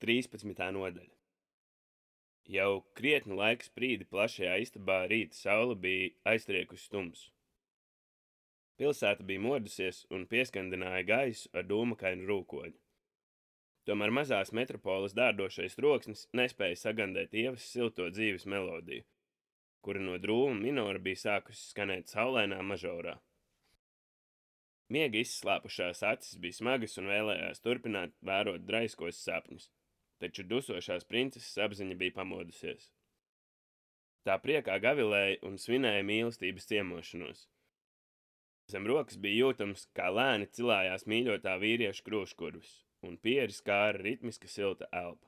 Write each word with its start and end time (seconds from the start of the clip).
13. 0.00 0.56
nodaļa. 0.72 1.10
Jau 2.48 2.68
krietnu 2.96 3.36
laiku 3.36 3.66
sprīdi 3.66 4.06
plašajā 4.08 4.54
istabā 4.62 5.02
rīta 5.10 5.36
saule 5.36 5.74
bija 5.76 6.06
aiztriekusi 6.32 6.86
tumsu. 6.88 7.26
Pilsēta 8.80 9.26
bija 9.28 9.42
modusies 9.44 10.06
un 10.08 10.22
pieskandināja 10.30 11.02
gaisu 11.10 11.50
ar 11.52 11.66
dūmakainu 11.68 12.24
rūkoņu. 12.30 12.78
Tomēr 13.90 14.14
mazās 14.16 14.54
metropoles 14.56 15.12
dārdošais 15.18 15.76
troksnis 15.76 16.22
nespēja 16.32 16.78
sagandēt 16.80 17.36
ievas 17.36 17.66
silto 17.68 18.06
dzīves 18.08 18.46
melodiju, 18.48 19.04
kura 19.84 20.00
no 20.00 20.16
drūma 20.22 20.62
minora 20.62 21.02
bija 21.08 21.26
sākusi 21.26 21.74
skanēt 21.74 22.08
saulēnā 22.14 22.62
mažorā. 22.70 23.18
Miega 24.88 25.20
izslāpušās 25.20 26.00
acis 26.08 26.40
bija 26.40 26.56
smagas 26.56 26.96
un 26.96 27.12
vēlējās 27.12 27.60
turpināt 27.60 28.16
vērot 28.24 28.64
draiskos 28.64 29.20
sapņus, 29.28 29.68
taču 30.20 30.44
dusošās 30.46 31.06
princeses 31.08 31.56
apziņa 31.64 31.96
bija 32.00 32.16
pamodusies. 32.18 32.90
Tā 34.28 34.36
priekā 34.44 34.76
gavilēja 34.84 35.40
un 35.48 35.56
svinēja 35.58 36.04
mīlestības 36.04 36.68
ciemošanos. 36.68 37.46
Zem 38.70 38.86
rokas 38.86 39.16
bija 39.18 39.46
jūtams, 39.46 39.86
kā 39.96 40.10
lēni 40.12 40.46
cilājās 40.56 41.06
mīļotā 41.10 41.56
vīrieša 41.62 42.04
krūškurvis, 42.06 42.74
un 43.06 43.16
pieris 43.18 43.62
kāra 43.66 43.96
ritmiska 43.98 44.50
silta 44.52 44.86
elpa. 44.92 45.26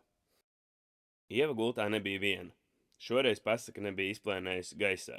Ieva 1.32 1.56
gultā 1.56 1.88
nebija 1.88 2.20
viena. 2.22 2.52
Šoreiz 3.02 3.40
pasaka 3.42 3.82
nebija 3.82 4.14
izplēnējusi 4.14 4.76
gaisā. 4.78 5.18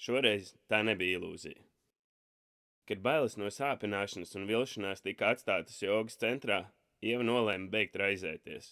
Šoreiz 0.00 0.54
tā 0.72 0.80
nebija 0.82 1.20
ilūzija. 1.20 1.60
Kad 2.88 3.04
bailes 3.04 3.36
no 3.40 3.52
sāpināšanas 3.52 4.34
un 4.40 4.48
vilšanās 4.48 5.04
tika 5.04 5.30
atstātas 5.32 5.78
jogas 5.84 6.18
centrā, 6.20 6.64
Ieva 7.04 7.24
nolēma 7.26 7.68
beigt 7.68 7.96
raizēties, 8.00 8.70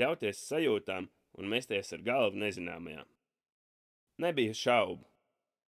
ļauties 0.00 0.42
sajūtām 0.48 1.08
un 1.38 1.50
mesties 1.50 1.92
ar 1.94 2.02
galvu 2.06 2.40
nezināmajā. 2.42 3.04
Nebija 4.22 4.54
šaubu. 4.54 5.04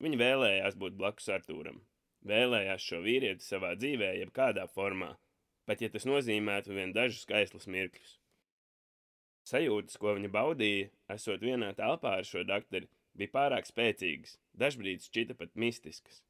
Viņa 0.03 0.19
vēlējās 0.19 0.75
būt 0.77 0.97
blakus 0.99 1.29
Artūram, 1.31 1.79
vēlējās 2.27 2.83
šo 2.83 2.99
vīrieti 3.05 3.45
savā 3.45 3.71
dzīvē, 3.79 4.11
jebkādā 4.19 4.65
formā, 4.73 5.13
pat 5.65 5.81
ja 5.81 5.89
tas 5.93 6.05
nozīmētu 6.09 6.75
vien 6.75 6.91
dažus 6.93 7.23
skaistus 7.23 7.69
mirkļus. 7.71 8.17
Sajūtas, 9.45 9.97
ko 10.01 10.15
viņa 10.17 10.29
baudīja, 10.33 10.89
esot 11.15 11.43
vienā 11.45 11.71
telpā 11.77 12.17
ar 12.19 12.27
šo 12.27 12.43
doktoru, 12.43 12.89
bija 13.15 13.31
pārāk 13.33 13.69
spēcīgas, 13.69 14.39
dažbrīd 14.57 15.05
šķita 15.05 15.37
pat 15.39 15.53
mistiskas. 15.55 16.23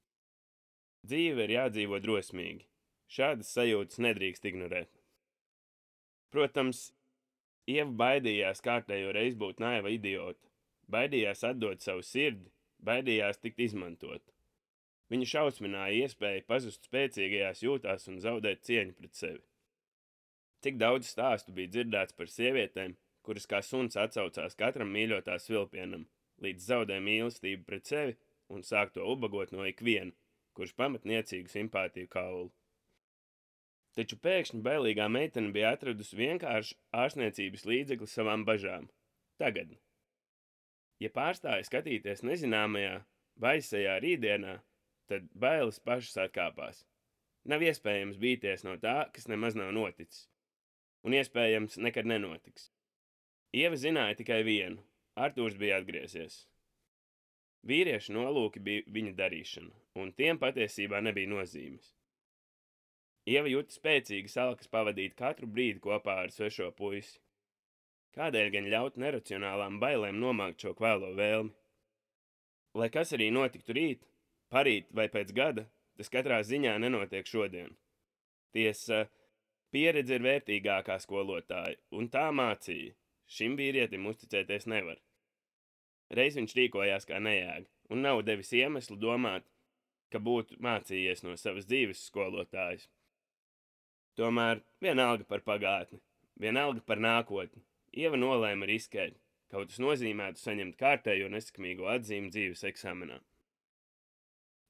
Dzīve 1.06 1.46
ir 1.46 1.56
jādzīvo 1.56 2.00
drosmīgi. 2.04 2.68
Šādas 3.16 3.52
sajūtas 3.54 4.02
nedrīkst 4.02 4.48
ignorēt. 4.50 4.90
Protams, 6.34 6.90
Ieva 7.66 7.90
baidījās 8.02 8.62
kārtējo 8.66 9.14
reizi 9.16 9.40
būt 9.42 9.62
naiva 9.64 9.90
idiota, 9.90 10.52
baidījās 10.92 11.42
atdot 11.50 11.82
savu 11.82 12.04
sirdi, 12.06 12.52
baidījās 12.86 13.42
tikt 13.42 13.64
izmantot. 13.66 14.22
Viņa 15.10 15.30
šausmināja 15.32 16.06
iespēju 16.06 16.46
pazust 16.50 16.86
spēcīgajās 16.90 17.64
jūtās 17.66 18.08
un 18.12 18.22
zaudēt 18.22 18.64
cieņu 18.66 18.94
pret 18.98 19.18
sevi. 19.18 19.42
Cik 20.66 20.78
daudz 20.82 21.10
stāstu 21.10 21.54
bija 21.58 21.74
dzirdēts 21.74 22.18
par 22.18 22.30
sievietēm, 22.30 22.96
kuras 23.26 23.46
kā 23.50 23.62
suns 23.66 23.98
atsaucās 24.02 24.58
katram 24.58 24.94
mīļotās 24.94 25.50
vilpienam, 25.50 26.06
līdz 26.42 26.70
zaudē 26.70 27.00
mīlestību 27.02 27.66
pret 27.66 27.90
sevi 27.90 28.16
un 28.54 28.66
sāk 28.66 28.94
to 28.94 29.06
ubagot 29.14 29.54
no 29.54 29.66
ikviena, 29.66 30.14
kurš 30.58 30.74
pamet 30.78 31.06
niecīgu 31.10 31.50
simpātiju 31.54 32.10
kaulu. 32.14 32.52
Taču 33.96 34.18
pēkšņi 34.20 34.60
bailīgā 34.64 35.06
meitene 35.08 35.54
bija 35.56 35.72
atradusi 35.76 36.18
vienkāršu 36.20 36.76
ārstniecības 37.02 37.64
līdzekli 37.70 38.08
savām 38.12 38.44
bažām. 38.48 38.90
Tagad, 39.40 39.72
ja 41.00 41.12
pārstāja 41.16 41.64
skatīties 41.68 42.26
nezināmajā, 42.28 42.98
baisajā 43.40 43.96
rītdienā, 44.04 44.58
tad 45.12 45.32
bailes 45.32 45.80
pašas 45.80 46.20
atkāpās. 46.26 46.84
Nav 47.46 47.64
iespējams 47.64 48.20
bīties 48.20 48.66
no 48.68 48.76
tā, 48.82 48.98
kas 49.16 49.30
nemaz 49.32 49.56
nav 49.56 49.72
noticis, 49.76 50.26
un 51.06 51.16
iespējams 51.16 51.78
nekad 51.88 52.08
nenotiks. 52.10 52.72
Ieva 53.56 53.78
zināja 53.80 54.18
tikai 54.20 54.42
vienu- 54.44 54.84
Artūrs 55.26 55.56
bija 55.60 55.78
atgriezies. 55.80 56.42
Vīriešu 57.64 58.14
nolūki 58.18 58.60
bija 58.60 58.84
viņa 58.98 59.14
darīšana, 59.20 59.72
un 60.02 60.12
tiem 60.12 60.42
patiesībā 60.42 61.00
nebija 61.06 61.32
nozīmes. 61.32 61.94
Ieva 63.26 63.50
jūta 63.50 63.74
spēcīgi 63.74 64.30
salkas 64.30 64.70
pavadīt 64.70 65.16
katru 65.18 65.48
brīdi 65.50 65.82
kopā 65.82 66.20
ar 66.26 66.34
svešo 66.34 66.70
puisi. 66.78 67.18
Kādēļ 68.16 68.52
gan 68.54 68.68
ļaut 68.72 69.00
neracionālām 69.02 69.80
bailēm 69.82 70.20
nomākt 70.22 70.62
šo 70.62 70.76
kvēlo 70.78 71.10
vēlmi? 71.18 71.52
Lai 72.78 72.90
kas 72.94 73.16
arī 73.18 73.32
notiktu 73.34 73.74
rīt, 73.76 74.06
parīt 74.54 74.92
vai 74.96 75.08
pēc 75.12 75.34
gada, 75.36 75.66
tas 75.98 76.12
katrā 76.12 76.42
ziņā 76.46 76.76
nenotiek 76.84 77.28
šodien. 77.28 77.74
Tiesa, 78.54 79.06
pieredze 79.74 80.20
ir 80.20 80.24
vērtīgākā 80.24 81.00
skolotāja, 81.04 81.80
un 81.92 82.08
tā 82.14 82.30
mācīja. 82.32 82.94
Šim 83.26 83.56
vīrietim 83.58 84.06
uzticēties 84.06 84.68
nevar. 84.70 85.00
Reiz 86.14 86.36
viņš 86.38 86.54
rīkojās 86.60 87.08
kā 87.10 87.18
nejēga, 87.18 87.66
un 87.90 88.06
nav 88.06 88.22
devis 88.28 88.54
iemeslu 88.54 89.00
domāt, 89.02 89.48
ka 90.14 90.22
būtu 90.22 90.60
mācījies 90.62 91.26
no 91.26 91.34
savas 91.42 91.66
dzīves 91.66 92.06
skolotājas. 92.12 92.86
Tomēr 94.16 94.62
vienalga 94.84 95.28
par 95.28 95.44
pagātni, 95.44 96.00
vienalga 96.40 96.82
par 96.88 97.02
nākotni, 97.04 97.64
Ieva 97.96 98.18
nolēma 98.20 98.68
riskēt, 98.68 99.16
kaut 99.52 99.70
tas 99.72 99.80
nozīmētu 99.80 100.42
saņemt 100.42 100.76
kārtējo 100.80 101.30
nesakmīgo 101.32 101.88
atzīmi 101.94 102.28
dzīves 102.34 102.66
eksāmenā. 102.68 103.22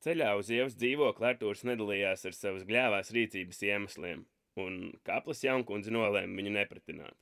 Ceļā 0.06 0.36
uz 0.38 0.52
ievas 0.54 0.76
dzīvokli 0.78 1.26
Artūrs 1.32 1.64
nedalījās 1.66 2.28
ar 2.30 2.36
savas 2.38 2.68
gļēvās 2.70 3.10
rīcības 3.16 3.64
iemesliem, 3.66 4.22
un 4.62 4.76
kaplas 5.10 5.42
jaunkundze 5.42 5.94
nolēma 5.96 6.38
viņu 6.38 6.54
nepratināt. 6.60 7.18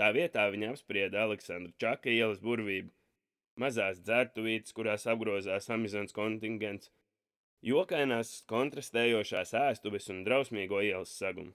Tā 0.00 0.08
vietā 0.16 0.46
viņa 0.52 0.72
apsprieda 0.72 1.26
Aleksandra 1.26 1.76
Čaka 1.80 2.08
ielas 2.12 2.40
burvību 2.40 2.88
mazās 3.60 4.00
dzērtuvītes, 4.00 4.72
kurās 4.76 5.04
apgrozās 5.12 5.68
Amazonas 5.72 6.16
kontingents, 6.16 6.88
jokainās 7.64 8.42
kontrastējošās 8.50 9.54
ēstuves 9.56 10.10
un 10.12 10.24
drausmīgo 10.26 10.82
ielas 10.84 11.14
sagumu. 11.16 11.54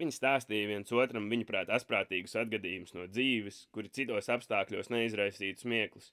Viņi 0.00 0.14
stāstīja 0.16 0.68
viens 0.70 0.92
otram 0.96 1.26
viņuprāt 1.28 1.68
asprātīgus 1.74 2.36
atgadījumus 2.40 2.94
no 2.96 3.06
dzīves, 3.10 3.66
kuri 3.74 3.90
citos 3.92 4.30
apstākļos 4.32 4.88
neizraisītu 4.94 5.66
smieklus, 5.66 6.12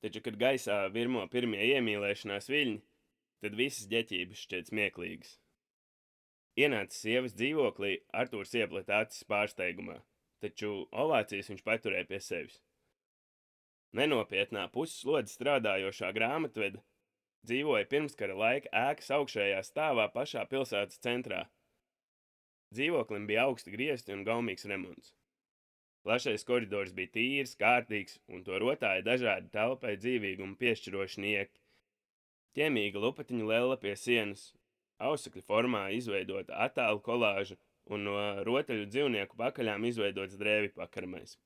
taču, 0.00 0.22
kad 0.24 0.38
gaisā 0.40 0.86
virmo 0.94 1.26
pirmie 1.28 1.60
iemīlēšanās 1.74 2.48
viļņi, 2.52 2.78
tad 3.44 3.58
visas 3.58 3.90
ģeķības 3.90 4.44
šķiet 4.46 4.70
smieklīgas. 4.72 5.34
Ienācis 6.56 7.02
sievas 7.04 7.34
dzīvoklī, 7.36 7.98
Artūrs 8.16 8.54
iepleta 8.56 9.02
acis 9.04 9.26
pārsteigumā, 9.28 9.98
taču 10.40 10.86
ovācijas 11.04 11.50
viņš 11.52 11.64
paturēja 11.66 12.08
pie 12.08 12.20
sevis. 12.24 12.62
Nenopietnā 13.96 14.64
pusslodzes 14.72 15.36
strādājošā 15.36 16.14
grāmatvede 16.16 16.80
dzīvoja 17.48 17.86
pirmskara 17.90 18.36
laika 18.36 18.72
ēkas 18.90 19.12
augšējā 19.18 19.60
stāvā 19.66 20.08
pašā 20.14 20.44
pilsētas 20.50 21.02
centrā. 21.06 21.44
Dzīvoklim 22.74 23.28
bija 23.30 23.46
augsti 23.48 23.72
griezti 23.74 24.12
un 24.14 24.24
gaumīgs 24.26 24.66
remonts. 24.70 25.14
Plašais 26.06 26.44
koridors 26.46 26.92
bija 26.94 27.10
tīrs, 27.16 27.56
kārtīgs, 27.58 28.20
un 28.30 28.44
to 28.46 28.58
rotāja 28.62 29.02
dažādi 29.06 29.50
telpai 29.54 29.96
dzīvīgumu 29.98 30.54
piešķiroši 30.60 31.22
nieki. 31.24 31.62
Ķemīga 32.58 33.02
lupatiņa 33.02 33.48
lella 33.50 33.78
pie 33.80 33.96
sienas, 33.98 34.44
ausakļu 35.02 35.42
formā 35.48 35.88
izveidota 35.96 36.60
attēlu 36.66 37.02
kolāža 37.08 37.58
un 37.90 38.06
no 38.06 38.16
rotaļu 38.46 38.86
dzīvnieku 38.92 39.38
pakaļām 39.42 39.86
izveidots 39.90 40.38
drēvi 40.40 40.72
pakarmais. 40.78 41.36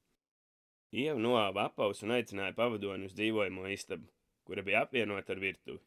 Ieva 0.92 1.18
noāva 1.22 1.68
apaus 1.70 2.04
un 2.04 2.16
aicināja 2.16 2.56
pavadoni 2.56 3.08
uz 3.08 3.16
dzīvojamo 3.16 3.68
istabu, 3.74 4.08
kura 4.44 4.64
bija 4.66 4.84
apvienota 4.86 5.36
ar 5.36 5.42
virtuvi. 5.42 5.80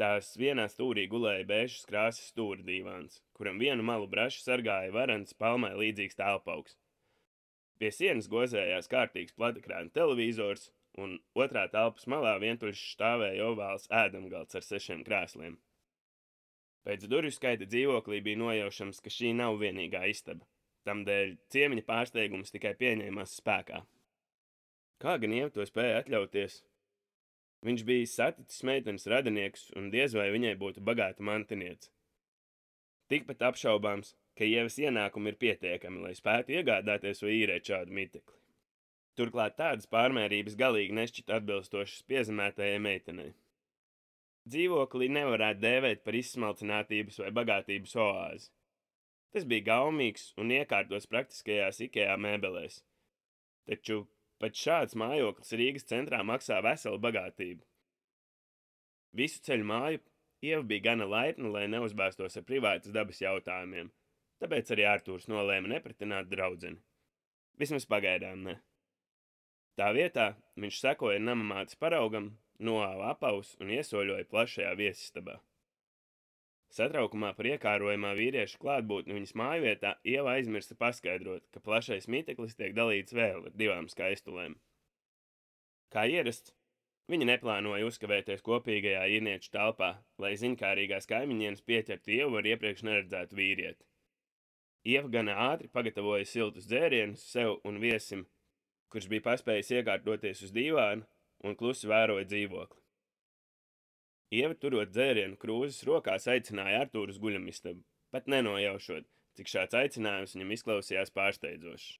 Tās 0.00 0.32
vienā 0.34 0.64
stūrī 0.66 1.04
gulēja 1.06 1.44
bēžas 1.46 1.84
krāsas 1.86 2.30
stūra 2.32 2.64
divāns, 2.66 3.20
kuram 3.38 3.60
vienu 3.62 3.84
malu 3.86 4.08
brašu 4.10 4.40
sargāja 4.42 4.90
varants 4.94 5.36
palmai 5.38 5.70
līdzīgs 5.78 6.18
telpauks. 6.18 6.74
Pie 7.78 7.92
sienas 7.94 8.26
gozējās 8.30 8.90
kārtīgs 8.90 9.36
platakrāna 9.38 9.94
televizors, 9.94 10.72
un 10.98 11.14
otrā 11.38 11.68
telpas 11.70 12.08
malā 12.10 12.34
vientuļš 12.42 12.82
stāvēja 12.96 13.46
ovāls 13.52 13.86
ēdamgalds 14.02 14.58
ar 14.58 14.66
sešiem 14.66 15.06
krēsliem. 15.06 15.56
Pēc 16.84 17.06
durvju 17.08 17.32
skaita 17.38 17.70
dzīvoklī 17.70 18.18
bija 18.24 18.42
nojaušams, 18.42 18.98
ka 19.00 19.14
šī 19.14 19.30
nav 19.38 19.60
vienīgā 19.62 20.04
istaba. 20.10 20.42
Tamdēļ 20.84 21.38
ciemiņa 21.54 21.86
pārsteigums 21.86 22.52
tikai 22.52 22.74
pieņēmās 22.82 23.38
spēkā. 23.38 23.80
Kā 25.00 25.14
gan 25.22 25.38
Ieva 25.38 25.54
to 25.54 25.64
spēja 25.66 26.02
atļauties? 26.02 26.60
Viņš 27.64 27.84
bija 27.88 28.08
saticis 28.12 28.64
meitenes 28.68 29.06
radinieks, 29.08 29.70
un 29.78 29.88
diez 29.92 30.12
vai 30.16 30.28
viņai 30.34 30.54
būtu 30.60 30.82
bagāta 30.84 31.24
mantiniece. 31.24 31.88
Tikpat 33.08 33.44
apšaubāms, 33.48 34.14
ka 34.36 34.44
ievas 34.44 34.76
ienākumi 34.80 35.32
ir 35.32 35.38
pietiekami, 35.40 36.02
lai 36.04 36.14
spētu 36.18 36.58
iegādāties 36.58 37.22
vai 37.24 37.32
īrēt 37.38 37.70
šādu 37.70 37.96
mitekli. 37.96 38.36
Turklāt 39.14 39.56
tādas 39.56 39.88
pārmērības 39.88 40.56
galīgi 40.58 40.96
nešķita 40.98 41.38
atbilstošas 41.38 42.02
piezemētajai 42.10 42.80
meitenei. 42.82 43.30
Dzīvokli 44.50 45.08
nevarētu 45.14 45.62
dēvēt 45.62 46.02
par 46.04 46.18
izsmalcinātības 46.18 47.20
vai 47.22 47.30
bagātības 47.38 47.94
oāzi. 47.96 48.50
Tas 49.32 49.46
bija 49.48 49.64
gaumīgs 49.70 50.32
un 50.38 50.52
iekārtots 50.52 51.08
praktiskajās 51.10 51.80
IKEA 51.86 52.18
mēbelēs. 52.20 52.82
Taču 53.70 54.02
pat 54.44 54.60
šāds 54.60 54.96
mājoklis 55.00 55.56
Rīgas 55.56 55.88
centrā 55.88 56.20
maksā 56.26 56.60
veselu 56.64 57.00
bagātību. 57.00 57.64
Visu 59.16 59.40
ceļu 59.46 59.64
māju 59.70 60.02
Ieva 60.44 60.62
bija 60.68 60.82
gana 60.90 61.06
laipna, 61.08 61.48
lai 61.48 61.64
neuzbēstos 61.72 62.36
ar 62.36 62.44
privātas 62.44 62.92
dabas 62.92 63.22
jautājumiem, 63.22 63.88
tāpēc 64.42 64.72
arī 64.74 64.84
Artūrs 64.90 65.24
nolēma 65.30 65.70
nepretināt 65.72 66.28
draudzeni. 66.28 66.82
Vismaz 67.56 67.86
pagaidām 67.88 68.42
ne. 68.44 68.58
Tā 69.78 69.88
vietā 69.96 70.26
viņš 70.60 70.82
sekoja 70.82 71.22
namamātes 71.22 71.78
paraugam, 71.80 72.34
noāva 72.60 73.14
apaus 73.14 73.54
un 73.62 73.72
iesoļoja 73.72 74.28
plašajā 74.28 74.74
viesistabā. 74.82 75.38
Satraukumā 76.74 77.30
par 77.36 77.46
iekārojumā 77.52 78.16
vīrieša 78.18 78.58
klātbūtni 78.62 79.14
viņas 79.14 79.36
mājvietā 79.38 79.94
Ieva 80.10 80.34
aizmirsa 80.34 80.74
paskaidrot, 80.78 81.46
ka 81.54 81.62
plašais 81.62 82.10
miteklis 82.10 82.58
tiek 82.58 82.74
dalīts 82.74 83.14
vēl 83.14 83.46
ar 83.50 83.54
divām 83.54 83.86
skaistulēm. 83.92 84.56
Kā 85.94 86.08
ierasts, 86.10 86.50
Viņa 87.12 87.26
neplānoja 87.28 87.84
uzkavēties 87.84 88.40
kopīgajā 88.44 89.02
īrnieču 89.12 89.50
telpā, 89.52 89.90
lai 90.16 90.30
ziņkārīgās 90.40 91.08
kaimiņienes 91.10 91.64
pieķertu 91.68 92.14
ievu 92.16 92.38
ar 92.40 92.46
iepriekš 92.48 92.84
neredzētu 92.88 93.36
vīrieti. 93.36 93.84
Ieva 94.88 95.10
gana 95.12 95.34
ātri 95.50 95.68
pagatavoja 95.72 96.24
siltus 96.28 96.68
dzērienus 96.70 97.26
sev 97.28 97.58
un 97.68 97.76
viesim, 97.82 98.24
kurš 98.88 99.10
bija 99.12 99.26
paspējis 99.28 99.74
iekārtoties 99.80 100.40
uz 100.48 100.56
dīvāna 100.56 101.04
un 101.44 101.56
klusi 101.60 101.90
vēroja 101.92 102.24
dzīvokli. 102.30 102.83
Ieva 104.34 104.56
turot 104.58 104.90
dzērienu 104.90 105.36
krūzes 105.40 105.84
rokās 105.86 106.26
aicināja 106.30 106.84
Artūru 106.84 107.14
uz 107.14 107.20
guļamistabu, 107.22 107.84
pat 108.14 108.30
nenojaušot, 108.32 109.06
cik 109.38 109.50
šāds 109.50 109.76
aicinājums 109.78 110.34
viņam 110.34 110.56
izklausījās 110.56 111.14
pārsteidzošs. 111.14 111.92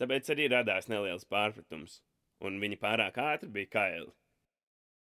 Tāpēc 0.00 0.30
arī 0.34 0.50
radās 0.52 0.90
neliels 0.92 1.24
pārpratums, 1.26 2.02
un 2.44 2.60
viņi 2.62 2.78
pārāk 2.82 3.18
ātri 3.22 3.50
bija 3.58 3.72
kaili 3.78 4.12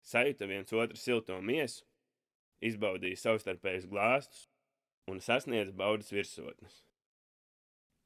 sajūta 0.08 0.48
viens 0.50 0.74
otru 0.74 0.98
silto 0.98 1.38
miesu, 1.42 1.86
izbaudīja 2.62 3.20
savstarpējus 3.22 3.88
glāstus 3.90 4.48
un 5.10 5.22
sasniedza 5.22 5.74
baudas 5.78 6.12
virsotnes. 6.14 6.82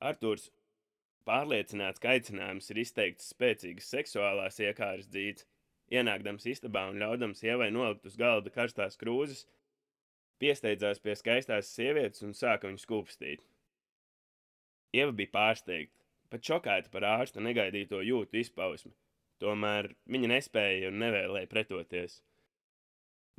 Artūrs 0.04 0.50
pārliecināts, 1.28 2.02
ka 2.02 2.14
aicinājums 2.16 2.70
ir 2.72 2.82
izteikts 2.84 3.32
spēcīgas 3.34 3.90
seksuālās 3.92 4.60
iekāras 4.62 5.10
dzīves, 5.12 5.48
ienākdams 5.94 6.48
istabā 6.50 6.88
un 6.90 7.00
ļaudams 7.02 7.44
sievai 7.44 7.70
nolikt 7.74 8.08
uz 8.10 8.18
galda 8.18 8.54
karstās 8.54 8.98
krūzes, 9.02 9.46
piesteidzās 10.42 11.02
pie 11.04 11.16
skaistās 11.16 11.72
sievietes 11.76 12.26
un 12.26 12.34
sāka 12.34 12.70
viņu 12.70 12.82
skūpstīt. 12.84 13.46
Ieva 14.96 15.12
bija 15.16 15.34
pārsteigta, 15.34 16.00
pat 16.32 16.46
šokēta 16.46 16.92
par 16.92 17.08
ārsta 17.16 17.44
negaidīto 17.44 18.02
jūtu 18.04 18.40
izpausmi, 18.42 18.94
Tomēr 19.44 19.90
viņa 20.08 20.30
nespēja 20.32 20.90
un 20.92 21.02
nevēlēja 21.02 21.50
pretoties. 21.52 22.22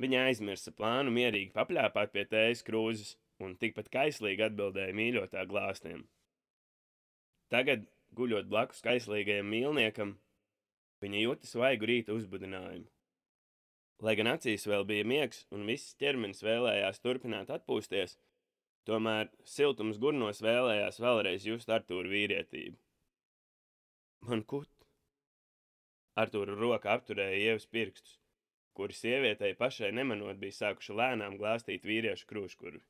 Viņa 0.01 0.27
aizmirsa 0.29 0.73
plānu 0.77 1.13
mierīgi 1.13 1.55
papļāpāt 1.55 2.13
pie 2.13 2.25
tējas 2.29 2.61
krūzes 2.67 3.15
un 3.41 3.55
tikpat 3.57 3.89
kaislīgi 3.93 4.45
atbildēja 4.45 4.93
mīļotā 4.97 5.45
glāstiem. 5.49 6.03
Tagad, 7.49 7.87
guļot 8.13 8.49
blakus 8.51 8.83
kaislīgajam 8.85 9.49
mīlniekam, 9.49 10.13
viņa 11.03 11.23
jūta 11.23 11.49
svaigu 11.49 11.89
rīta 11.89 12.15
uzbudinājumu. 12.17 12.87
Lai 14.05 14.13
gan 14.19 14.29
acīs 14.29 14.67
vēl 14.69 14.85
bija 14.85 15.05
miegs 15.09 15.45
un 15.53 15.65
viss 15.65 15.95
ķermenis 16.01 16.43
vēlējās 16.45 17.01
turpināt 17.01 17.49
atpūsties, 17.53 18.17
tomēr 18.85 19.31
siltums 19.55 19.97
gurnos 20.01 20.41
vēlējās 20.45 21.01
vēlreiz 21.01 21.47
just 21.49 21.71
Artūru 21.73 22.11
vīrietību. 22.13 22.77
Man 24.29 24.43
kut, 24.43 24.69
Artūra 26.17 26.55
roka 26.57 26.93
apturēja 26.93 27.41
ievas 27.51 27.67
pirkstus, 27.69 28.17
kuri 28.77 28.93
sievietei 28.97 29.53
pašai 29.57 29.91
nemanot 29.93 30.37
bija 30.41 30.59
sākuši 30.59 30.95
lēnām 30.97 31.37
glāstīt 31.41 31.85
vīriešu 31.85 32.29
krūškurvi. 32.29 32.83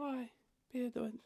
Vai, 0.00 0.30
piedod! 0.72 1.16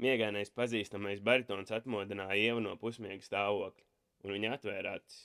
Miegainais 0.00 0.52
pazīstamais 0.56 1.20
baritons 1.20 1.72
atmodināja 1.76 2.38
ievu 2.40 2.64
no 2.64 2.76
pusmiega 2.80 3.24
stāvokļa, 3.24 3.89
un 4.24 4.34
viņa 4.36 4.54
atvēra 4.56 4.96
acis. 4.98 5.20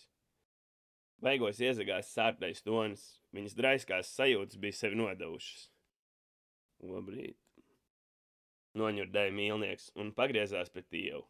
Baigos 1.24 1.62
iezagās 1.64 2.12
sārtais 2.12 2.62
tonis, 2.66 3.06
viņas 3.36 3.56
draiskās 3.58 4.12
sajūtas 4.18 4.60
bija 4.62 4.76
sevi 4.76 5.00
nodevušas. 5.00 5.70
Labrīt! 6.86 7.40
Noņurdēja 8.76 9.32
mīlnieks 9.32 9.94
un 9.96 10.12
pagriezās 10.16 10.70
pret 10.74 10.92
ievu. 11.00 11.24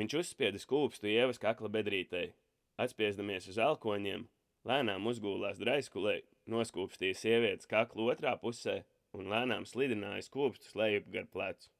Viņš 0.00 0.16
uzspieda 0.22 0.58
skūpstu 0.58 1.10
ievas 1.12 1.38
kakla 1.38 1.68
bedrītei, 1.70 2.32
atspiežamies 2.80 3.50
uz 3.52 3.60
elkoņiem, 3.62 4.24
lēnām 4.66 5.06
uzgūlās 5.06 5.60
draiskulē, 5.60 6.16
noskūpstīja 6.50 7.20
sievietes 7.20 7.68
kaklu 7.70 8.08
otrā 8.10 8.32
pusē 8.40 8.80
un 9.14 9.28
lēnām 9.30 9.68
slidināja 9.68 10.24
skūpstus 10.26 10.74
lejup 10.80 11.12
gar 11.14 11.28
plecu. 11.30 11.70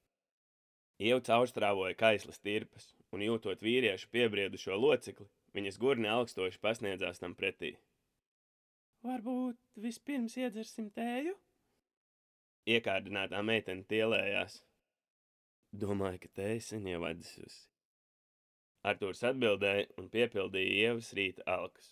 Ieva 1.03 1.25
caurstrāvoja 1.27 1.97
kaislas 1.99 2.39
tirpas, 2.39 2.93
un 3.15 3.23
jūtot 3.23 3.63
vīriešu 3.63 4.11
piebriedušo 4.15 4.77
locekli, 4.79 5.27
viņas 5.55 5.81
gurni 5.81 6.11
augstoši 6.11 6.61
pasniedzās 6.63 7.23
tam 7.23 7.37
pretī. 7.39 7.75
Varbūt 9.05 9.59
vispirms 9.85 10.37
iedzersim 10.41 10.89
tēju? 10.97 11.35
Iekārdinātā 12.75 13.43
meitene 13.45 13.85
tielējās. 13.89 14.63
Domāju, 15.75 16.23
ka 16.23 16.31
tēja 16.41 16.63
sen 16.71 16.87
jau 16.89 17.03
atdzisusi. 17.05 17.67
Artūrs 18.85 19.23
atbildēja 19.29 19.91
un 20.01 20.09
piepildīja 20.13 20.89
ievas 20.89 21.13
rīta 21.17 21.45
alkas. 21.49 21.91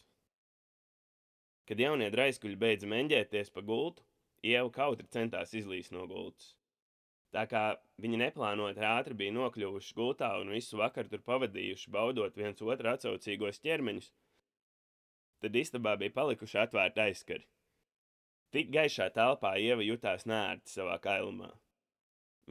Kad 1.69 1.80
jaunie 1.80 2.08
draiskuļi 2.12 2.58
beidza 2.58 2.88
meņģēties 2.90 3.52
pa 3.54 3.62
gultu, 3.64 4.04
ieva 4.42 4.69
kautri 4.74 5.06
centās 5.12 5.54
izlīst 5.56 5.92
no 5.94 6.06
gultas. 6.10 6.54
Tā 7.32 7.46
kā 7.49 7.62
viņi 8.05 8.19
neplānot 8.20 8.76
ātri 8.84 9.17
bija 9.17 9.32
nokļuvuši 9.38 9.94
gultā 9.96 10.34
un 10.43 10.52
visu 10.52 10.76
vakaru 10.76 11.08
tur 11.14 11.23
pavadījuši, 11.25 11.91
baudot 11.94 12.36
viens 12.36 12.60
otru 12.60 12.91
atsaucīgos 12.93 13.62
ķermeņus, 13.65 14.10
tad 15.41 15.56
istabā 15.56 15.96
bija 16.03 16.12
palikuši 16.19 16.60
atvērti 16.67 17.05
aizskari. 17.06 17.48
Tik 18.53 18.69
gaišā 18.74 19.08
telpā 19.17 19.55
ieva 19.56 19.84
jutās 19.86 20.27
nērti 20.29 20.74
savā 20.74 20.98
kailumā. 21.01 21.48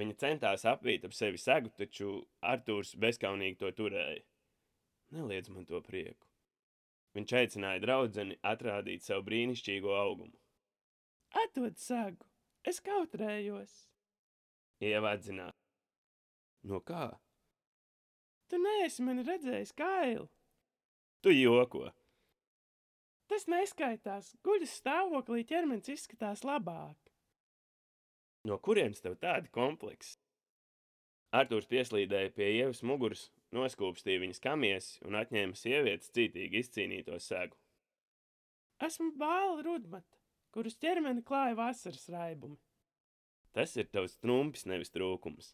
Viņa 0.02 0.18
centās 0.24 0.66
apvīt 0.66 1.06
ap 1.06 1.14
sevi 1.14 1.38
segu, 1.38 1.70
taču 1.78 2.16
Artūrs 2.42 2.96
bezkaunīgi 2.98 3.60
to 3.62 3.70
turēja. 3.78 4.24
Neliedz 5.14 5.52
man 5.54 5.68
to 5.70 5.82
prieku. 5.86 6.26
Viņš 7.14 7.36
aicināja 7.38 7.84
draudzeni 7.84 8.40
atrādīt 8.42 9.06
savu 9.06 9.28
brīnišķīgo 9.28 9.94
augumu. 9.94 10.34
Atdod 11.44 11.78
sagu, 11.78 12.26
es 12.66 12.80
kautrējos. 12.82 13.91
Ieva 14.82 15.14
atzinās. 15.16 15.56
No 16.66 16.82
kā? 16.86 17.08
Tu 18.50 18.60
neesi 18.62 19.04
mani 19.06 19.24
redzējis 19.26 19.74
kailu. 19.78 20.28
Tu 21.22 21.34
joko. 21.38 21.86
Tas 23.32 23.46
neskaitās. 23.48 24.34
Guļas 24.44 24.74
stāvoklī 24.82 25.46
ķermenis 25.48 25.94
izskatās 25.94 26.42
labāk. 26.44 26.98
No 28.50 28.58
kurienes 28.58 29.04
tev 29.06 29.16
tādi 29.22 29.52
kompleksi? 29.54 30.18
Artūrs 31.32 31.70
pieslīdēja 31.72 32.34
pie 32.36 32.50
ievas 32.58 32.82
muguras 32.84 33.30
noskūpstīja 33.56 34.20
viņas 34.24 34.42
kamies 34.44 34.88
un 35.08 35.16
atņēma 35.22 35.56
sievietes 35.56 36.12
cītīgi 36.16 36.60
izcīnīto 36.60 37.20
segu. 37.24 37.56
Esmu 38.84 39.14
bāla 39.22 39.62
rudmata, 39.64 40.20
kuras 40.52 40.76
ķermeni 40.82 41.24
klāja 41.24 41.56
vasaras 41.60 42.10
raibumi. 42.12 42.58
Tas 43.56 43.74
ir 43.78 43.90
tavs 43.92 44.16
trumpis, 44.22 44.68
nevis 44.70 44.94
trūkums. 44.94 45.52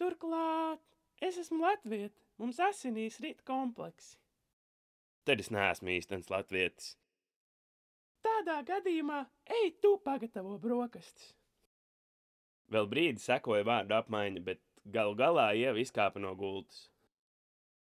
Turklāt, 0.00 0.82
es 1.22 1.38
esmu 1.40 1.62
latvieta, 1.62 2.18
mums 2.42 2.60
asinīs 2.60 3.20
rīt 3.24 3.40
kompleksi. 3.46 4.18
Tad 5.24 5.40
es 5.40 5.48
neesmu 5.54 5.94
īstenis 5.94 6.28
latvietis. 6.32 6.92
Tādā 8.24 8.58
gadījumā 8.68 9.22
ej 9.60 9.72
tu 9.80 9.96
pagatavo 10.04 10.58
brokastis. 10.60 11.32
Vēl 12.72 12.88
brīdi 12.88 13.20
sekoja 13.20 13.64
vārdu 13.68 13.96
apmaiņa, 13.96 14.40
bet 14.44 14.60
Galu 14.84 15.14
galā 15.16 15.46
ieva 15.56 15.80
izkāpa 15.80 16.20
no 16.20 16.34
gultas. 16.36 16.90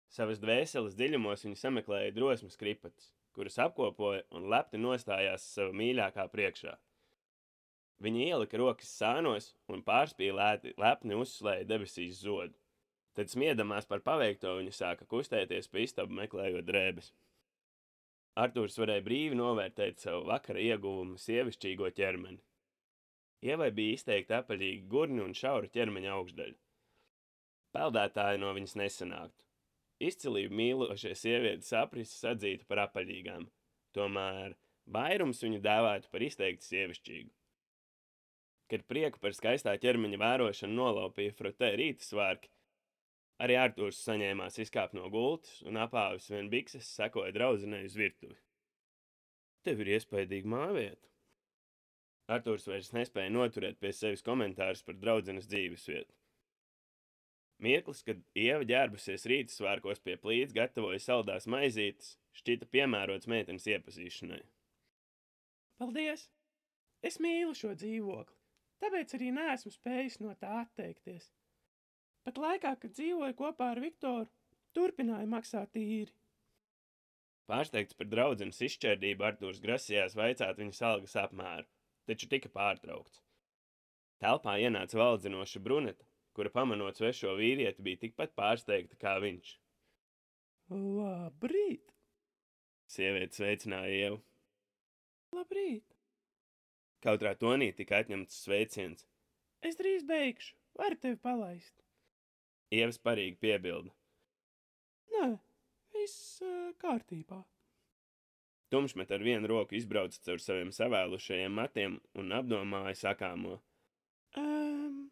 Savas 0.10 0.40
dvēseles 0.42 0.96
dziļumos 0.98 1.44
viņa 1.46 1.60
sameklēja 1.62 2.16
drosmes 2.16 2.58
kripatus, 2.58 3.12
kuras 3.38 3.60
apkopoja 3.62 4.24
un 4.34 4.48
lepni 4.50 4.82
nostājās 4.82 5.46
sava 5.54 5.76
mīļākā 5.78 6.26
priekšā. 6.34 6.74
Viņa 8.00 8.26
ielika 8.32 8.60
rokas 8.60 8.92
sānos 8.96 9.50
un 9.68 9.82
pārspīlēti 9.84 10.76
lepni 10.80 11.18
uzslēja 11.20 11.68
debesīs 11.68 12.22
zodu. 12.24 12.56
Tad 13.18 13.32
smiedamās 13.32 13.90
par 13.90 14.00
paveikto 14.06 14.54
viņa 14.56 14.76
sāka 14.76 15.08
kustēties 15.12 15.68
pa 15.68 15.82
istabu 15.84 16.16
meklējot 16.22 16.68
drēbes. 16.70 17.10
Artūrs 18.40 18.78
varēja 18.80 19.04
brīvi 19.04 19.36
novērtēt 19.36 20.00
savu 20.00 20.24
vakara 20.30 20.62
ieguvumu 20.64 21.18
sievišķīgo 21.20 21.90
ķermeni. 21.98 22.40
Ievai 23.50 23.70
bija 23.76 23.98
izteikti 23.98 24.36
apaļīgi 24.38 24.88
gurni 24.92 25.24
un 25.24 25.36
šaura 25.36 25.68
ķermeņa 25.74 26.14
augšdaļa. 26.16 26.58
Peldētāji 27.76 28.40
no 28.40 28.54
viņas 28.56 28.76
nesanāktu. 28.80 29.46
Izcilību 30.10 30.56
mīlošie 30.56 31.12
sievietes 31.20 31.74
aprises 31.76 32.24
atzītu 32.32 32.64
par 32.70 32.86
apaļīgām, 32.86 33.50
tomēr 33.96 34.56
vairums 34.88 35.44
viņu 35.44 35.60
dēvētu 35.66 36.12
par 36.14 36.24
izteikti 36.24 36.70
sievišķīgu. 36.70 37.34
Kad 38.70 38.86
prieku 38.86 39.18
par 39.22 39.34
skaistā 39.34 39.74
ķermeņa 39.82 40.20
vērošanu 40.22 40.76
nolaupīja 40.78 41.34
frotē 41.38 41.72
rīta 41.80 42.06
svārki, 42.06 42.52
arī 43.42 43.56
Artūrs 43.58 44.04
saņēmās 44.06 44.60
izkāpt 44.62 44.94
no 44.98 45.10
gultas 45.10 45.64
un 45.66 45.80
apāvis 45.82 46.30
vien 46.30 46.52
bikses 46.52 46.92
sekoja 47.00 47.34
draudzenei 47.34 47.88
uz 47.88 47.98
virtuvi. 47.98 48.38
Tev 49.66 49.82
ir 49.84 49.96
iespaidīga 49.96 50.54
māvieta. 50.54 51.10
Artūrs 52.30 52.68
vairs 52.70 52.94
nespēja 52.94 53.34
noturēt 53.34 53.80
pie 53.82 53.92
sevis 53.96 54.22
komentārus 54.26 54.86
par 54.86 55.00
draudzenes 55.02 55.50
dzīvesvietu. 55.50 56.14
Mirklis, 57.60 58.04
kad 58.08 58.22
ieva 58.40 58.64
ģērbusies 58.64 59.26
rīta 59.28 59.52
svārkos 59.52 60.00
pie 60.04 60.16
plīts, 60.22 60.56
gatavoja 60.56 61.02
saldās 61.04 61.48
maizītes, 61.50 62.14
šķita 62.40 62.70
piemērots 62.72 63.28
meitenes 63.28 63.66
iepazīšanai. 63.68 64.40
Paldies! 65.82 66.30
Es 67.04 67.18
mīlu 67.24 67.56
šo 67.56 67.74
dzīvokli, 67.80 68.39
tāpēc 68.84 69.16
arī 69.18 69.32
neesmu 69.36 69.72
spējis 69.74 70.20
no 70.24 70.34
tā 70.40 70.62
atteikties. 70.64 71.30
Pat 72.28 72.40
laikā, 72.42 72.76
kad 72.82 72.96
dzīvoju 72.96 73.36
kopā 73.40 73.72
ar 73.74 73.82
Viktoru, 73.84 74.28
turpināju 74.78 75.30
maksāt 75.32 75.78
īri. 75.80 76.14
Pārsteigts 77.50 77.98
par 77.98 78.10
draudzenes 78.12 78.60
izšķērdību, 78.68 79.26
Artūrs 79.26 79.62
grasījās 79.64 80.16
vaicāt 80.20 80.60
viņas 80.62 80.84
algas 80.86 81.16
apmēru, 81.18 81.66
taču 82.06 82.30
tika 82.30 82.52
pārtraukts. 82.54 83.24
Telpā 84.22 84.58
ienāca 84.62 85.00
valdzinoša 85.00 85.62
bruneta, 85.66 86.06
kura 86.38 86.52
pamanot 86.54 87.00
svešo 87.00 87.34
vīrieti 87.40 87.86
bija 87.86 88.04
tikpat 88.04 88.36
pārsteigta 88.38 89.00
kā 89.02 89.16
viņš. 89.24 89.56
Labrīt! 90.70 91.96
Sieviete 92.90 93.40
sveicināja 93.40 93.96
ievu. 94.04 94.20
Labrīt! 95.34 95.99
Kautrā 97.04 97.36
tonī 97.40 97.70
tika 97.76 98.02
atņemts 98.04 98.42
sveiciens. 98.46 99.06
Es 99.64 99.78
drīz 99.80 100.04
beigšu, 100.08 100.56
varu 100.80 100.98
tevi 101.00 101.20
palaist. 101.24 101.76
Ievas 102.76 103.00
parīgi 103.02 103.40
piebilda. 103.42 103.94
Nē, 105.14 105.30
viss 105.96 106.42
uh, 106.44 106.70
kārtībā. 106.82 107.40
Tumšmet 108.70 109.10
ar 109.16 109.24
vienu 109.26 109.50
roku 109.50 109.80
izbrauca 109.80 110.20
caur 110.26 110.44
saviem 110.44 110.70
savēlušajiem 110.76 111.56
matiem 111.58 111.98
un 112.20 112.36
apdomāja 112.38 112.94
sakāmo. 113.00 113.58
Um, 114.38 115.08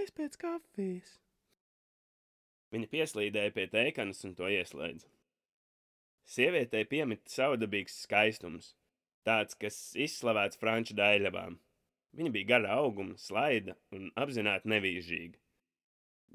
es 0.00 0.14
pēc 0.16 0.38
kafijas. 0.40 1.18
Viņa 2.72 2.88
pieslīdēja 2.94 3.52
pie 3.58 3.66
teikanas 3.74 4.24
un 4.26 4.32
to 4.38 4.48
ieslēdza. 4.48 5.10
Sievietei 6.26 6.86
piemita 6.88 7.30
savdabīgs 7.30 8.00
skaistums, 8.06 8.72
tāds, 9.26 9.58
kas 9.58 9.78
izslavēts 9.98 10.60
franču 10.60 10.96
daļavām. 10.98 11.58
Viņa 12.16 12.32
bija 12.32 12.50
gara 12.54 12.78
auguma, 12.80 13.18
slaida 13.20 13.74
un 13.92 14.08
apzināti 14.16 14.70
nevīžīga. 14.72 15.36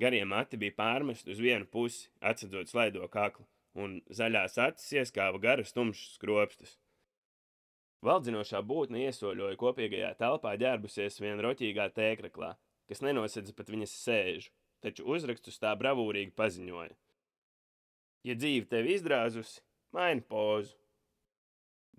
Garie 0.02 0.22
mati 0.26 0.60
bija 0.62 0.76
pārmesti 0.78 1.34
uz 1.34 1.42
vienu 1.42 1.66
pusi, 1.66 2.10
atsedzot 2.22 2.70
slaido 2.70 3.08
kaklu, 3.12 3.48
un 3.74 4.00
zaļās 4.14 4.58
acis 4.62 4.94
ieskāva 5.02 5.42
garas 5.42 5.74
tumšas 5.76 6.16
skropstas. 6.18 6.78
Valdzinošā 8.06 8.64
būtne 8.66 9.04
iesoļoja 9.06 9.60
kopīgajā 9.62 10.16
telpā 10.18 10.56
ģērbusies 10.62 11.20
vien 11.22 11.42
roķīgā 11.46 11.92
tēkraklā, 11.94 12.56
kas 12.90 13.04
nenosedza 13.06 13.54
pat 13.54 13.70
viņas 13.70 13.94
sēžu, 14.06 14.50
taču 14.82 15.06
uzrakstus 15.06 15.62
tā 15.62 15.74
bravūrīgi 15.78 16.34
paziņoja. 16.38 16.96
Ja 18.26 18.38
dzīve 18.38 18.66
tevi 18.70 18.96
izdrāzusi, 18.98 19.62
maini 19.94 20.26
pozu. 20.26 20.81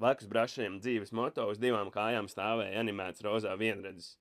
Blakus 0.03 0.27
brašiem 0.27 0.81
dzīves 0.83 1.13
moto 1.15 1.45
uz 1.47 1.61
divām 1.63 1.93
kājām 1.95 2.27
stāvēja 2.27 2.81
animēts 2.81 3.23
rozā 3.23 3.53
vienredzes, 3.55 4.17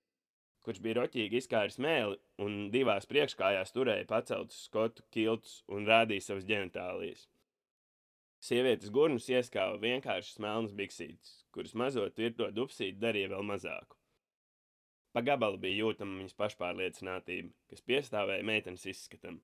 kurš 0.61 0.81
bija 0.85 0.99
roķīgi 0.99 1.39
izkāris 1.39 1.79
mēli 1.81 2.19
un 2.45 2.67
divās 2.75 3.07
priekškājās 3.09 3.73
turēja 3.73 4.05
paceltus 4.11 4.59
skotu 4.67 5.01
kiltus 5.15 5.55
un 5.73 5.87
rādīja 5.89 6.27
savas 6.27 6.45
ģenitālijas. 6.51 7.23
Sievietes 8.45 8.93
gurnus 8.93 9.25
ieskāva 9.33 9.79
vienkāršas 9.81 10.37
melnas 10.45 10.75
biksītes, 10.77 11.33
kuras 11.53 11.73
mazot 11.73 12.21
virto 12.23 12.51
dupsīti 12.53 13.01
darīja 13.01 13.31
vēl 13.33 13.49
mazāku. 13.49 13.97
Pa 15.17 15.25
gabalu 15.25 15.57
bija 15.65 15.87
jūtama 15.87 16.21
viņas 16.21 16.37
pašpārliecinātība, 16.43 17.49
kas 17.73 17.81
piestāvēja 17.89 18.45
meitenes 18.45 18.85
izskatam. 18.93 19.41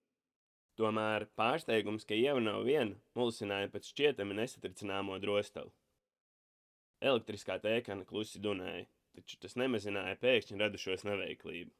Tomēr 0.77 1.25
pārsteigums, 1.34 2.06
ka 2.06 2.13
ieva 2.13 2.46
nav 2.46 2.62
viena, 2.70 2.94
mulsināja 3.17 3.74
pēc 3.74 3.89
šķietami 3.89 4.38
nesatricināmo 4.44 5.17
drostalu. 5.25 5.74
Elektriskā 7.01 7.60
tēkana 7.62 8.06
klusi 8.10 8.39
dunēja, 8.42 8.88
taču 9.18 9.38
tas 9.42 9.54
nemazināja 9.60 10.18
pēkšņi 10.22 10.58
radušos 10.62 11.06
neveiklību. 11.06 11.74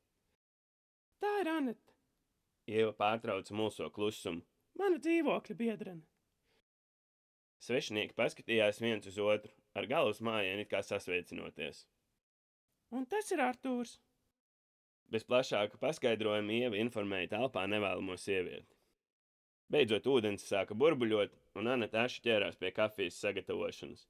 Tā 1.24 1.32
ir 1.42 1.50
Anita, 1.50 1.96
Ieva 2.68 2.92
pārtrauca 2.94 3.56
mulso 3.56 3.90
klusumu. 3.90 4.44
mana 4.78 5.00
dzīvokļa 5.02 5.56
biedrene. 5.58 6.04
Svešinieki 7.66 8.14
paskatījās 8.14 8.82
viens 8.82 9.08
uz 9.10 9.18
otru, 9.18 9.54
ar 9.74 9.88
galvas 9.90 10.20
mājienu 10.22 10.62
it 10.62 10.70
kā 10.70 10.84
sasveicinoties. 10.86 11.88
Un 12.92 13.06
tas 13.06 13.32
ir 13.32 13.42
Artūrs. 13.42 13.98
Bez 15.10 15.24
plašāka 15.24 15.80
paskaidrojuma 15.82 16.54
Ieva 16.54 16.78
informēja 16.78 17.32
telpā 17.34 17.64
nevēlamo 17.72 18.18
sievieti. 18.20 18.76
Beidzot, 19.72 20.06
ūdens 20.08 20.46
sāka 20.48 20.76
burbuļot, 20.76 21.34
un 21.60 21.68
Anna 21.74 21.88
Taša 21.92 22.22
ķērās 22.28 22.60
pie 22.60 22.72
kafijas 22.76 23.18
sagatavošanas. 23.24 24.06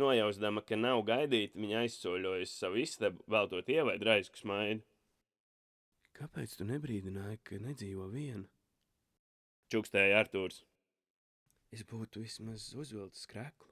Nojausdama, 0.00 0.64
ka 0.66 0.74
nav 0.74 1.04
gaidīta, 1.06 1.54
viņa 1.58 1.84
aizsoļojas 1.84 2.56
savu 2.58 2.80
istabu, 2.82 3.22
veltot 3.30 3.68
ievai 3.70 3.94
draisku 4.02 4.40
smaidu. 4.40 4.82
Kāpēc 6.18 6.56
tu 6.58 6.66
nebrīdināji, 6.66 7.40
ka 7.46 7.60
nedzīvo 7.62 8.08
viena? 8.10 8.46
Čukstēja 9.70 10.18
Artūrs. 10.22 10.64
Es 11.74 11.82
būtu 11.90 12.22
vismaz 12.22 12.68
uzvilcis 12.78 13.26
kreklu. 13.30 13.70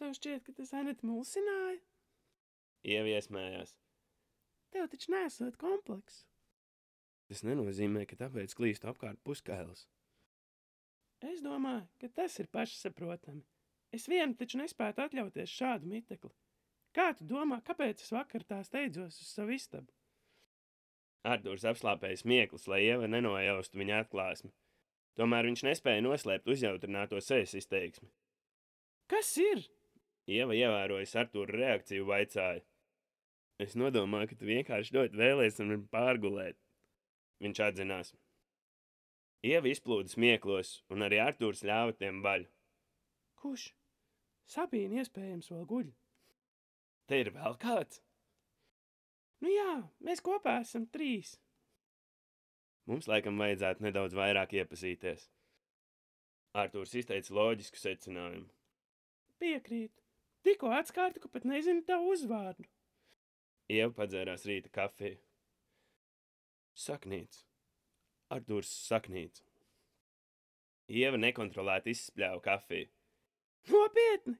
Tev 0.00 0.16
šķiet, 0.18 0.42
ka 0.44 0.56
tas 0.56 0.72
Anita 0.76 1.06
mulsināja? 1.08 1.78
Ieva 2.82 3.12
iesmējās. 3.12 3.76
Tev 4.72 4.88
taču 4.92 5.12
nesot 5.12 5.56
komplekss. 5.60 6.24
Tas 7.28 7.44
nenozīmē, 7.46 8.02
ka 8.08 8.16
tāpēc 8.24 8.56
klīst 8.56 8.84
apkārt 8.88 9.20
puskailis. 9.24 9.86
Es 11.22 11.40
domāju, 11.44 11.86
ka 12.00 12.10
tas 12.16 12.40
ir 12.42 12.48
pašsaprotami. 12.52 13.44
Es 13.92 14.08
vienu 14.08 14.36
taču 14.38 14.60
nespētu 14.60 15.04
atļauties 15.04 15.52
šādu 15.52 15.88
mitekli. 15.88 16.32
Kā 16.96 17.10
tu 17.16 17.26
domā, 17.28 17.60
kāpēc 17.64 18.02
es 18.04 18.12
vakar 18.12 18.44
tā 18.48 18.62
steidzos 18.64 19.18
uz 19.20 19.28
savu 19.32 19.54
istabu? 19.56 19.92
Artūrs 21.28 21.64
apslāpēja 21.70 22.18
smieklis, 22.22 22.66
lai 22.68 22.82
Ieva 22.86 23.06
nenojaustu 23.08 23.78
viņa 23.78 24.00
atklāsmi. 24.02 24.50
Tomēr 25.16 25.46
viņš 25.48 25.62
nespēja 25.68 26.02
noslēpt 26.04 26.48
uzjautrināto 26.48 27.20
sejas 27.20 27.52
izteiksmi. 27.60 28.08
Kas 29.12 29.30
ir? 29.40 29.66
Ieva 30.30 30.56
ievērojas 30.56 31.14
Artūra 31.20 31.52
reakciju, 31.52 32.08
vaicāja. 32.08 32.62
Es 33.60 33.76
nodomāju, 33.78 34.32
ka 34.32 34.38
tu 34.40 34.48
vienkārši 34.48 34.96
ļoti 34.96 35.20
vēlēsies 35.20 35.68
man 35.68 35.84
pārgulēt. 35.92 36.58
Viņš 37.44 37.60
atzinās. 37.68 38.14
Ieva 39.46 39.68
izplūda 39.68 40.10
smieklos, 40.12 40.80
un 40.90 41.04
arī 41.06 41.20
Artūrs 41.22 41.62
ļāva 41.66 41.94
tiem 41.98 42.22
vaļu. 42.24 42.48
Kurš? 43.42 43.68
Sabīna 44.50 45.02
iespējams 45.02 45.50
vēl 45.52 45.66
guļ. 45.68 45.92
Te 47.08 47.20
ir 47.22 47.30
vēl 47.34 47.56
kāds? 47.62 48.02
Nu 49.42 49.50
jā, 49.50 49.80
mēs 50.06 50.22
kopā 50.22 50.60
esam 50.62 50.86
trīs. 50.94 51.36
Mums 52.86 53.08
laikam 53.10 53.38
vajadzētu 53.38 53.84
nedaudz 53.86 54.14
vairāk 54.18 54.54
iepazīties. 54.58 55.28
Artūrs 56.58 56.94
izteica 56.98 57.34
loģisku 57.34 57.80
secinājumu. 57.80 58.48
Piekrītu. 59.42 60.02
Tikko 60.42 60.72
atskārtu, 60.74 61.22
ka 61.22 61.30
pat 61.30 61.46
nezinu 61.46 61.84
tavu 61.86 62.10
uzvārdu. 62.12 62.66
Ieva 63.70 63.92
padzērās 63.96 64.44
rīta 64.48 64.70
kafiju. 64.74 65.18
Saknīts. 66.78 67.44
Artūrs 68.34 68.70
saknīts. 68.88 69.44
Ieva 70.92 71.18
nekontrolēti 71.20 71.94
izspļāva 71.94 72.42
kafiju. 72.44 72.90
Nopietni! 73.70 74.38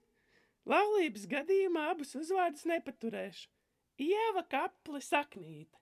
Laulības 0.69 1.27
gadījumā 1.31 1.89
abus 1.93 2.15
uzvārdus 2.19 2.67
nepaturēšu. 2.71 3.49
Ieva 4.03 4.45
kaple 4.51 5.01
saknīte. 5.03 5.79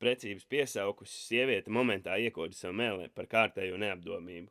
Precības 0.00 0.44
piesaukusi 0.50 1.16
sieviete 1.16 1.72
momentā 1.72 2.16
iekoda 2.20 2.56
sev 2.56 2.74
mēlē 2.76 3.08
par 3.14 3.28
kārtējo 3.30 3.78
neapdomību. 3.80 4.50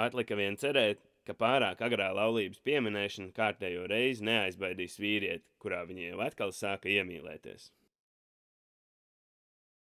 Atlika 0.00 0.36
vien 0.36 0.56
cerēt, 0.60 1.00
ka 1.24 1.36
pārāk 1.36 1.80
agrā 1.86 2.10
laulības 2.16 2.60
pieminēšana 2.64 3.32
kārtējo 3.36 3.86
reizi 3.88 4.24
neaizbaidīs 4.28 4.98
vīrieti, 5.00 5.46
kurā 5.62 5.82
viņa 5.88 6.10
jau 6.10 6.20
atkal 6.26 6.52
sāka 6.56 6.92
iemīlēties. 6.92 7.70